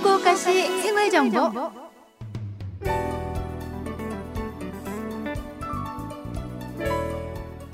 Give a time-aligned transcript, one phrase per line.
[0.00, 1.70] 후쿠오카시 생활 정보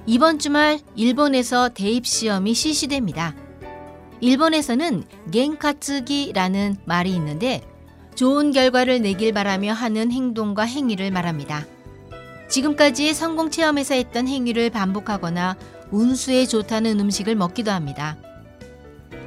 [0.06, 3.34] 이번 주말 일본에서 대입 시험이 실시됩니다.
[4.20, 7.62] 일본에서는 겐카츠기라는 말이 있는데
[8.14, 11.64] 좋은 결과를 내길 바라며 하는 행동과 행위를 말합니다.
[12.48, 15.56] 지금까지 성공 체험에서 했던 행위를 반복하거나
[15.91, 18.16] 운수에 좋다는 음식을 먹기도 합니다.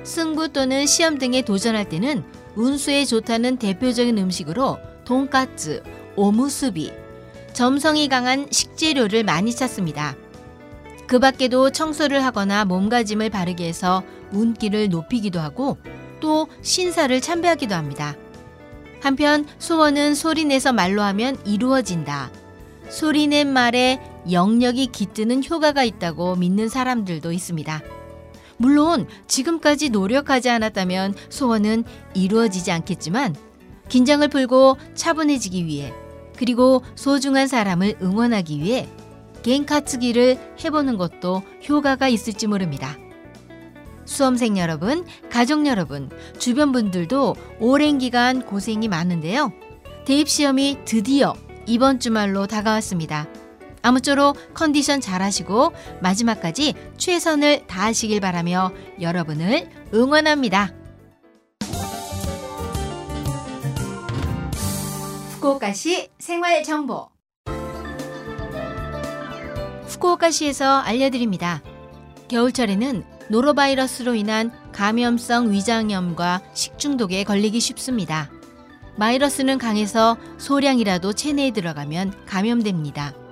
[0.04, 2.24] 승부 또는 시험 등에 도전할 때는
[2.60, 5.82] 운수에 좋다는 대표적인 음식으로 돈까츠,
[6.18, 6.92] 오무스비,
[7.54, 10.18] 점성이 강한 식재료를 많이 찾습니다.
[11.08, 14.04] 그 밖에도 청소를 하거나 몸가짐을 바르게 해서
[14.34, 15.78] 운기를 높이기도 하고
[16.20, 18.18] 또 신사를 참배하기도 합니다.
[19.02, 22.30] 한편 소원은 소리내서 말로 하면 이루어진다.
[22.90, 27.82] 소리낸 말에 영력이 깃드는 효과가 있다고 믿는 사람들도 있습니다.
[28.60, 33.36] 물론 지금까지 노력하지 않았다면 소원은 이루어지지 않겠지만
[33.88, 35.94] 긴장을 풀고 차분해지기 위해
[36.38, 38.88] 그리고 소중한 사람을 응원하기 위해
[39.44, 42.98] 겐카츠기를 해보는 것도 효과가 있을지 모릅니다.
[44.04, 49.54] 수험생 여러분, 가족 여러분, 주변 분들도 오랜 기간 고생이 많은데요.
[50.06, 51.34] 대입시험이 드디어
[51.66, 53.28] 이번 주말로 다가왔습니다.
[53.90, 60.72] 아무쪼록 컨디션 잘 하시고 마지막까지 최선을 다하시길 바라며 여러분을 응원합니다.
[65.32, 67.10] 후쿠오카시 생활 정보
[69.88, 71.64] 후쿠오카시에서 알려드립니다.
[72.28, 78.30] 겨울철에는 노로바이러스로 인한 감염성 위장염과 식중독에 걸리기 쉽습니다.
[79.00, 83.29] 바이러스는 강해서 소량이라도 체내에 들어가면 감염됩니다.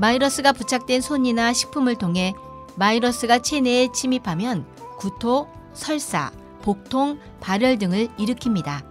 [0.00, 2.34] 바이러스가 부착된 손이나 식품을 통해
[2.78, 4.64] 바이러스가 체내에 침입하면
[4.98, 6.30] 구토, 설사,
[6.62, 8.82] 복통, 발열 등을 일으킵니다.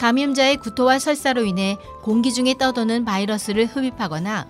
[0.00, 4.48] 감염자의 구토와 설사로 인해 공기 중에 떠도는 바이러스를 흡입하거나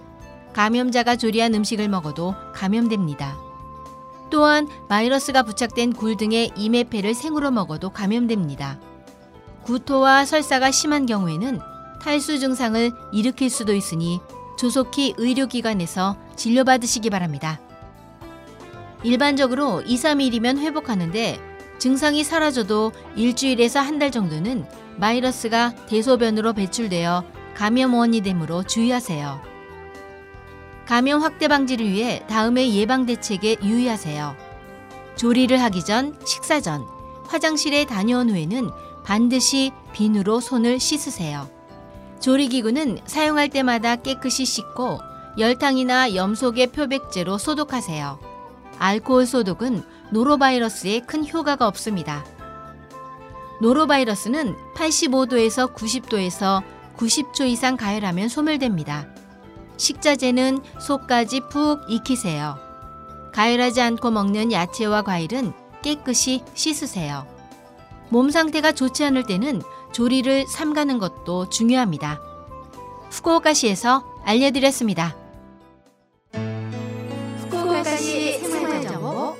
[0.54, 3.36] 감염자가 조리한 음식을 먹어도 감염됩니다.
[4.30, 8.78] 또한 바이러스가 부착된 굴 등의 이메페를 생으로 먹어도 감염됩니다.
[9.64, 11.60] 구토와 설사가 심한 경우에는
[12.00, 14.20] 탈수 증상을 일으킬 수도 있으니
[14.56, 17.60] 조속히 의료기관에서 진료받으시기 바랍니다.
[19.02, 21.40] 일반적으로 2, 3일이면 회복하는데
[21.78, 24.64] 증상이 사라져도 일주일에서 한 달 정도는
[25.00, 27.24] 바이러스가 대소변으로 배출되어
[27.54, 29.40] 감염 원이 되므로 주의하세요.
[30.86, 34.36] 감염 확대 방지를 위해 다음의 예방 대책에 유의하세요.
[35.16, 36.84] 조리를 하기 전, 식사 전,
[37.26, 38.70] 화장실에 다녀온 후에는
[39.04, 41.48] 반드시 비누로 손을 씻으세요.
[42.22, 45.00] 조리기구는 사용할 때마다 깨끗이 씻고
[45.38, 48.20] 열탕이나 염소계 표백제로 소독하세요.
[48.78, 52.24] 알코올 소독은 노로바이러스에 큰 효과가 없습니다.
[53.60, 56.62] 노로바이러스는 85도에서 90도에서
[56.96, 59.08] 90초 이상 가열하면 소멸됩니다.
[59.76, 62.56] 식자재는 속까지 푹 익히세요.
[63.32, 67.26] 가열하지 않고 먹는 야채와 과일은 깨끗이 씻으세요.
[68.10, 69.62] 몸 상태가 좋지 않을 때는
[69.92, 72.20] 조리를 삼가는 것도 중요합니다.
[73.10, 75.16] 후쿠오카시에서 알려드렸습니다.
[77.38, 79.36] 후쿠오카시 생활정보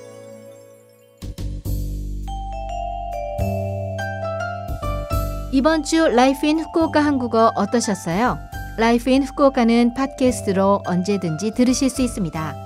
[5.53, 8.39] 이번 주 Life in Fukuoka 한국어 어떠셨어요?
[8.78, 12.62] Life in Fukuoka는 팟캐스트로 언제든지 들으실 수 있습니다.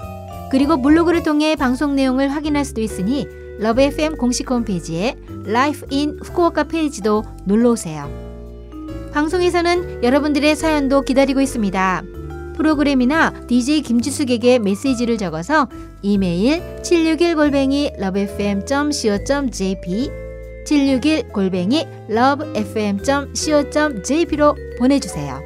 [0.50, 3.26] 그리고 블로그를 통해 방송 내용을 확인할 수도 있으니
[3.58, 8.10] Love FM 공식 홈페이지에 Life in Fukuoka 페이지도 놀러 오세요.
[9.12, 12.02] 방송에서는 여러분들의 사연도 기다리고 있습니다.
[12.56, 15.68] 프로그램이나 DJ 김지숙에게 메시지를 적어서
[16.02, 20.10] 이메일 761골뱅이 lovefm.co.jp
[20.66, 25.45] 761골뱅이 lovefm.co.jp로 보내주세요.